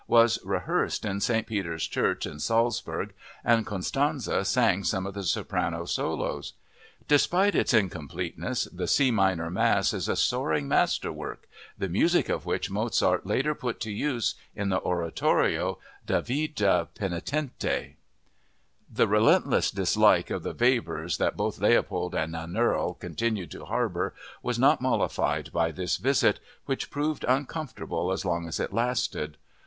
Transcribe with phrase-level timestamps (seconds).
[0.07, 1.45] was rehearsed in St.
[1.45, 3.13] Peter's Church in Salzburg,
[3.43, 6.53] and Constanze sang some of the soprano solos.
[7.07, 12.71] Despite its incompleteness the C minor Mass is a soaring masterwork, the music of which
[12.71, 15.77] Mozart later put to use in the oratorio
[16.07, 17.95] Davidde Penitente.
[18.91, 24.57] The relentless dislike for the Webers that both Leopold and Nannerl continued to harbor was
[24.57, 29.37] not mollified by this visit, which proved uncomfortable as long as it lasted.